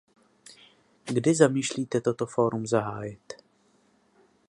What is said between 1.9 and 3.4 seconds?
toto fórum zahájit?